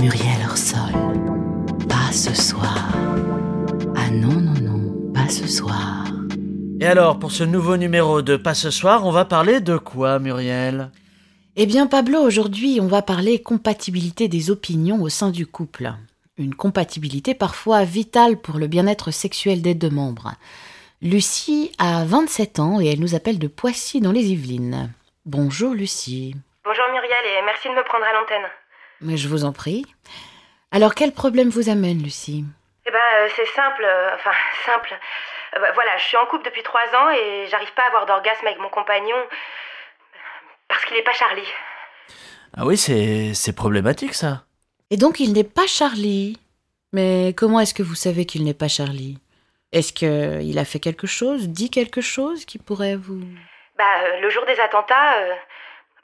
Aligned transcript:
Muriel 0.00 0.46
Orsol. 0.48 0.92
Pas 1.86 2.10
ce 2.10 2.34
soir. 2.34 2.88
Ah 3.94 4.08
non, 4.10 4.40
non, 4.40 4.54
non, 4.58 5.12
pas 5.12 5.28
ce 5.28 5.46
soir. 5.46 6.06
Et 6.80 6.86
alors, 6.86 7.18
pour 7.18 7.32
ce 7.32 7.44
nouveau 7.44 7.76
numéro 7.76 8.22
de 8.22 8.36
Pas 8.38 8.54
ce 8.54 8.70
soir, 8.70 9.04
on 9.04 9.10
va 9.10 9.26
parler 9.26 9.60
de 9.60 9.76
quoi, 9.76 10.18
Muriel? 10.18 10.90
Eh 11.56 11.66
bien, 11.66 11.86
Pablo, 11.86 12.18
aujourd'hui, 12.18 12.78
on 12.80 12.86
va 12.86 13.02
parler 13.02 13.42
compatibilité 13.42 14.28
des 14.28 14.50
opinions 14.50 15.02
au 15.02 15.10
sein 15.10 15.30
du 15.30 15.46
couple. 15.46 15.92
Une 16.38 16.54
compatibilité 16.54 17.34
parfois 17.34 17.84
vitale 17.84 18.38
pour 18.38 18.56
le 18.56 18.68
bien-être 18.68 19.10
sexuel 19.10 19.60
des 19.60 19.74
deux 19.74 19.90
membres. 19.90 20.32
Lucie 21.02 21.72
a 21.78 22.06
27 22.06 22.58
ans 22.58 22.80
et 22.80 22.86
elle 22.86 23.00
nous 23.00 23.14
appelle 23.14 23.38
de 23.38 23.48
Poissy 23.48 24.00
dans 24.00 24.12
les 24.12 24.32
Yvelines. 24.32 24.90
Bonjour 25.26 25.74
Lucie. 25.74 26.34
Bonjour 26.64 26.84
Muriel 26.90 27.24
et 27.26 27.44
merci 27.44 27.68
de 27.68 27.74
me 27.74 27.84
prendre 27.84 28.06
à 28.06 28.18
l'antenne. 28.18 28.50
Mais 29.00 29.16
je 29.16 29.28
vous 29.28 29.44
en 29.44 29.52
prie. 29.52 29.86
Alors 30.70 30.94
quel 30.94 31.12
problème 31.12 31.48
vous 31.48 31.68
amène 31.68 32.02
Lucie? 32.02 32.44
Eh 32.86 32.90
ben 32.90 32.98
euh, 33.16 33.28
c'est 33.34 33.46
simple, 33.46 33.84
euh, 33.84 34.14
enfin 34.14 34.32
simple. 34.66 34.92
Euh, 35.54 35.60
bah, 35.60 35.72
voilà, 35.74 35.96
je 35.96 36.04
suis 36.04 36.16
en 36.16 36.26
couple 36.26 36.44
depuis 36.44 36.62
trois 36.62 36.86
ans 36.94 37.10
et 37.10 37.46
j'arrive 37.50 37.72
pas 37.74 37.82
à 37.82 37.86
avoir 37.86 38.06
d'orgasme 38.06 38.46
avec 38.46 38.58
mon 38.58 38.68
compagnon 38.68 39.16
parce 40.68 40.84
qu'il 40.84 40.96
est 40.96 41.02
pas 41.02 41.12
Charlie. 41.12 41.48
Ah 42.56 42.66
oui, 42.66 42.76
c'est 42.76 43.34
c'est 43.34 43.54
problématique 43.54 44.14
ça. 44.14 44.44
Et 44.90 44.96
donc 44.96 45.20
il 45.20 45.32
n'est 45.32 45.44
pas 45.44 45.66
Charlie. 45.66 46.38
Mais 46.92 47.34
comment 47.36 47.60
est-ce 47.60 47.74
que 47.74 47.82
vous 47.82 47.94
savez 47.94 48.26
qu'il 48.26 48.44
n'est 48.44 48.54
pas 48.54 48.68
Charlie? 48.68 49.18
Est-ce 49.72 49.92
qu'il 49.92 50.58
a 50.58 50.64
fait 50.64 50.80
quelque 50.80 51.06
chose, 51.06 51.48
dit 51.48 51.70
quelque 51.70 52.00
chose 52.00 52.44
qui 52.44 52.58
pourrait 52.58 52.96
vous... 52.96 53.22
Bah 53.78 53.84
euh, 54.02 54.20
le 54.20 54.30
jour 54.30 54.44
des 54.46 54.58
attentats, 54.58 55.18
euh, 55.20 55.34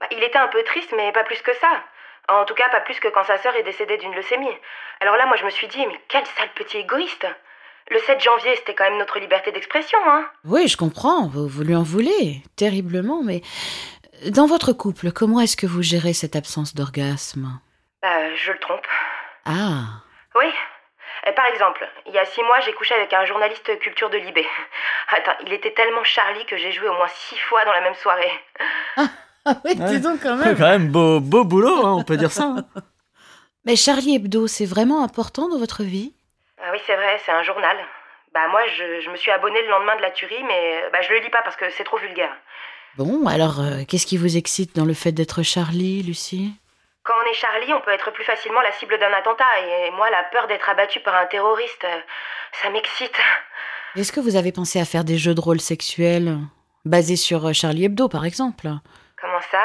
bah, 0.00 0.06
il 0.12 0.22
était 0.22 0.38
un 0.38 0.46
peu 0.46 0.62
triste 0.62 0.94
mais 0.96 1.10
pas 1.12 1.24
plus 1.24 1.42
que 1.42 1.52
ça. 1.60 1.82
En 2.28 2.44
tout 2.44 2.54
cas, 2.54 2.68
pas 2.70 2.80
plus 2.80 2.98
que 3.00 3.08
quand 3.08 3.24
sa 3.24 3.38
sœur 3.38 3.54
est 3.56 3.62
décédée 3.62 3.96
d'une 3.98 4.14
leucémie. 4.14 4.50
Alors 5.00 5.16
là, 5.16 5.26
moi, 5.26 5.36
je 5.36 5.44
me 5.44 5.50
suis 5.50 5.68
dit, 5.68 5.86
mais 5.86 6.00
quel 6.08 6.24
sale 6.26 6.48
petit 6.54 6.78
égoïste 6.78 7.26
Le 7.90 7.98
7 7.98 8.20
janvier, 8.20 8.54
c'était 8.56 8.74
quand 8.74 8.84
même 8.84 8.98
notre 8.98 9.18
liberté 9.18 9.52
d'expression, 9.52 9.98
hein 10.06 10.28
Oui, 10.44 10.66
je 10.68 10.76
comprends, 10.76 11.28
vous, 11.28 11.46
vous 11.46 11.62
lui 11.62 11.74
en 11.76 11.82
voulez, 11.84 12.42
terriblement, 12.56 13.22
mais 13.22 13.42
dans 14.30 14.46
votre 14.46 14.72
couple, 14.72 15.12
comment 15.12 15.40
est-ce 15.40 15.56
que 15.56 15.66
vous 15.66 15.82
gérez 15.82 16.14
cette 16.14 16.34
absence 16.36 16.74
d'orgasme? 16.74 17.60
Bah, 18.02 18.34
je 18.34 18.52
le 18.52 18.58
trompe. 18.58 18.86
Ah, 19.44 19.84
Oui. 20.34 20.46
Euh, 21.26 21.32
Par 21.32 21.46
exemple, 21.46 21.86
il 22.06 22.12
y 22.12 22.18
a 22.18 22.24
six 22.24 22.42
mois, 22.42 22.60
j'ai 22.60 22.72
couché 22.72 22.94
avec 22.94 23.12
un 23.12 23.24
journaliste 23.24 23.78
culture 23.80 24.10
de 24.10 24.18
Libé. 24.18 24.46
Attends, 25.10 25.36
il 25.46 25.52
était 25.52 25.72
tellement 25.72 26.02
Charlie 26.04 26.44
que 26.46 26.56
j'ai 26.56 26.72
joué 26.72 26.88
au 26.88 26.94
moins 26.94 27.08
six 27.08 27.38
fois 27.38 27.64
dans 27.64 27.72
la 27.72 27.80
même 27.82 27.94
soirée. 27.94 28.32
ah 28.96 29.04
oui, 29.64 29.74
dis 29.76 30.00
donc 30.00 30.20
quand 30.22 30.38
C'est 30.42 30.54
quand 30.58 30.68
même 30.70 30.88
beau, 30.88 31.20
beau 31.20 31.44
boulot, 31.44 31.84
hein, 31.86 31.94
on 31.98 32.04
peut 32.04 32.16
dire 32.16 32.32
ça. 32.32 32.44
hein. 32.58 32.64
Mais 33.64 33.76
Charlie 33.76 34.16
Hebdo, 34.16 34.46
c'est 34.46 34.66
vraiment 34.66 35.02
important 35.02 35.48
dans 35.48 35.58
votre 35.58 35.82
vie? 35.82 36.14
Ah 36.62 36.70
oui, 36.72 36.78
c'est 36.86 36.94
vrai, 36.96 37.18
c'est 37.24 37.32
un 37.32 37.42
journal. 37.42 37.76
Bah 38.32 38.48
moi, 38.50 38.60
je, 38.76 39.00
je 39.04 39.10
me 39.10 39.16
suis 39.16 39.30
abonnée 39.30 39.60
le 39.62 39.68
lendemain 39.68 39.96
de 39.96 40.02
la 40.02 40.10
tuerie, 40.10 40.42
mais 40.46 40.82
euh, 40.84 40.90
bah, 40.92 40.98
je 41.02 41.12
le 41.12 41.18
lis 41.20 41.30
pas 41.30 41.42
parce 41.42 41.56
que 41.56 41.64
c'est 41.76 41.84
trop 41.84 41.98
vulgaire. 41.98 42.30
Bon, 42.96 43.26
alors 43.26 43.60
euh, 43.60 43.82
qu'est-ce 43.88 44.06
qui 44.06 44.16
vous 44.16 44.36
excite 44.36 44.76
dans 44.76 44.84
le 44.84 44.94
fait 44.94 45.12
d'être 45.12 45.42
Charlie, 45.42 46.02
Lucie? 46.02 46.52
Quand 47.02 47.14
on 47.24 47.30
est 47.30 47.34
Charlie, 47.34 47.72
on 47.72 47.80
peut 47.80 47.90
être 47.92 48.10
plus 48.12 48.24
facilement 48.24 48.60
la 48.60 48.72
cible 48.72 48.98
d'un 48.98 49.12
attentat, 49.12 49.44
et 49.68 49.90
moi, 49.92 50.10
la 50.10 50.24
peur 50.32 50.46
d'être 50.48 50.68
abattu 50.68 51.00
par 51.00 51.14
un 51.14 51.26
terroriste, 51.26 51.84
euh, 51.84 51.98
ça 52.62 52.70
m'excite. 52.70 53.16
Est-ce 53.96 54.12
que 54.12 54.20
vous 54.20 54.36
avez 54.36 54.52
pensé 54.52 54.80
à 54.80 54.84
faire 54.84 55.04
des 55.04 55.16
jeux 55.18 55.34
de 55.34 55.40
rôle 55.40 55.60
sexuels 55.60 56.38
basés 56.84 57.16
sur 57.16 57.46
euh, 57.46 57.52
Charlie 57.52 57.84
Hebdo, 57.84 58.08
par 58.08 58.24
exemple? 58.24 58.68
Comment 59.36 59.44
ça? 59.50 59.58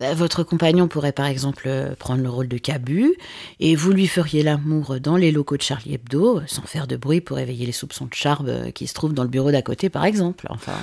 Bah, 0.00 0.12
Votre 0.14 0.42
compagnon 0.42 0.86
pourrait 0.88 1.12
par 1.12 1.26
exemple 1.26 1.64
euh, 1.66 1.94
prendre 1.94 2.22
le 2.22 2.28
rôle 2.28 2.48
de 2.48 2.58
Cabu 2.58 3.14
et 3.60 3.74
vous 3.76 3.92
lui 3.92 4.06
feriez 4.06 4.42
l'amour 4.42 5.00
dans 5.00 5.16
les 5.16 5.30
locaux 5.32 5.56
de 5.56 5.62
Charlie 5.62 5.94
Hebdo 5.94 6.42
sans 6.46 6.62
faire 6.62 6.86
de 6.86 6.96
bruit 6.96 7.20
pour 7.20 7.38
éveiller 7.38 7.64
les 7.64 7.72
soupçons 7.72 8.06
de 8.06 8.14
Charbe 8.14 8.48
euh, 8.48 8.70
qui 8.70 8.86
se 8.86 8.92
trouvent 8.94 9.14
dans 9.14 9.22
le 9.22 9.28
bureau 9.28 9.50
d'à 9.50 9.62
côté 9.62 9.88
par 9.88 10.04
exemple. 10.04 10.46
Enfin, 10.50 10.74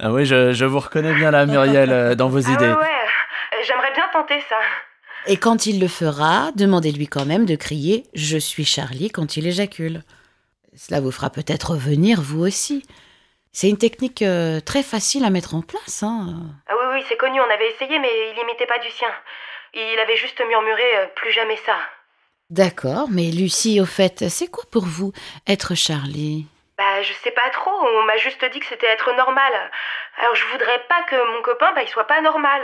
Ah 0.00 0.12
oui, 0.12 0.24
je, 0.24 0.52
je 0.52 0.64
vous 0.64 0.80
reconnais 0.80 1.14
bien 1.14 1.30
là, 1.30 1.46
Muriel, 1.46 1.90
euh, 1.92 2.14
dans 2.14 2.28
vos 2.28 2.44
Ah 2.48 2.52
idées. 2.52 2.64
ouais, 2.66 2.72
ouais, 2.74 3.64
j'aimerais 3.66 3.92
bien 3.94 4.04
tenter 4.12 4.40
ça. 4.48 4.56
Et 5.26 5.36
quand 5.36 5.66
il 5.66 5.78
le 5.78 5.88
fera, 5.88 6.50
demandez-lui 6.56 7.06
quand 7.06 7.26
même 7.26 7.44
de 7.44 7.54
crier⁇ 7.54 7.98
Je 8.14 8.38
suis 8.38 8.64
Charlie⁇ 8.64 9.06
quand 9.12 9.36
il 9.36 9.46
éjacule. 9.46 10.02
Cela 10.74 11.00
vous 11.00 11.10
fera 11.12 11.28
peut-être 11.30 11.72
revenir 11.72 12.22
vous 12.22 12.40
aussi. 12.40 12.82
C'est 13.52 13.68
une 13.68 13.78
technique 13.78 14.24
très 14.64 14.82
facile 14.82 15.24
à 15.24 15.30
mettre 15.30 15.54
en 15.54 15.62
place. 15.62 16.02
Hein. 16.02 16.36
Ah 16.68 16.72
oui, 16.77 16.77
oui, 16.92 17.04
c'est 17.08 17.16
connu, 17.16 17.40
on 17.40 17.50
avait 17.50 17.70
essayé, 17.70 17.98
mais 17.98 18.10
il 18.30 18.38
imitait 18.38 18.66
pas 18.66 18.78
du 18.78 18.90
sien. 18.90 19.12
Il 19.74 19.98
avait 19.98 20.16
juste 20.16 20.40
murmuré 20.46 20.96
euh, 20.96 21.06
plus 21.14 21.32
jamais 21.32 21.56
ça. 21.56 21.76
D'accord, 22.50 23.08
mais 23.10 23.30
Lucie, 23.30 23.80
au 23.80 23.86
fait, 23.86 24.28
c'est 24.28 24.48
quoi 24.50 24.64
pour 24.72 24.86
vous 24.86 25.12
être 25.46 25.74
Charlie? 25.74 26.46
Bah, 26.78 27.02
je 27.02 27.12
sais 27.12 27.32
pas 27.32 27.50
trop, 27.50 27.70
on 27.70 28.04
m'a 28.04 28.16
juste 28.16 28.44
dit 28.52 28.60
que 28.60 28.66
c'était 28.66 28.86
être 28.86 29.12
normal. 29.12 29.52
Alors 30.18 30.34
je 30.34 30.46
voudrais 30.46 30.78
pas 30.88 31.02
que 31.02 31.34
mon 31.34 31.42
copain, 31.42 31.72
bah, 31.74 31.82
il 31.82 31.88
soit 31.88 32.06
pas 32.06 32.20
normal. 32.20 32.62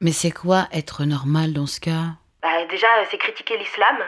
Mais 0.00 0.10
c'est 0.10 0.30
quoi 0.30 0.66
être 0.72 1.04
normal 1.04 1.52
dans 1.52 1.66
ce 1.66 1.78
cas? 1.78 2.16
Bah, 2.42 2.64
déjà, 2.64 2.88
c'est 3.10 3.18
critiquer 3.18 3.56
l'islam. 3.58 3.98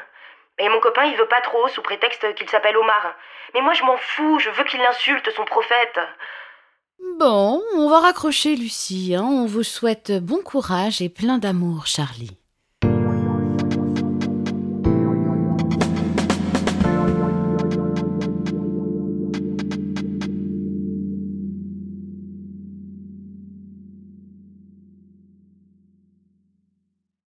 Et 0.59 0.69
mon 0.69 0.81
copain, 0.81 1.05
il 1.05 1.17
veut 1.17 1.29
pas 1.29 1.41
trop, 1.43 1.69
sous 1.69 1.83
prétexte 1.83 2.35
qu'il 2.35 2.49
s'appelle 2.49 2.77
Omar. 2.77 3.15
Mais 3.55 3.61
moi, 3.61 3.75
je 3.75 3.85
m'en 3.85 3.97
fous, 3.97 4.39
je 4.39 4.51
veux 4.51 4.65
qu'il 4.65 4.83
insulte 4.83 5.31
son 5.31 5.45
prophète. 5.45 6.01
Bon, 7.19 7.63
on 7.77 7.89
va 7.89 8.01
raccrocher 8.01 8.57
Lucie. 8.57 9.15
hein. 9.15 9.25
On 9.25 9.47
vous 9.47 9.63
souhaite 9.63 10.13
bon 10.13 10.43
courage 10.43 11.01
et 11.01 11.09
plein 11.09 11.39
d'amour, 11.39 11.87
Charlie. 11.87 12.37